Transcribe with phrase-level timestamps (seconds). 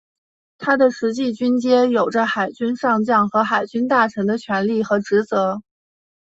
[0.57, 5.61] 他的实际军阶有着海军上将和海军大臣的权力和职责。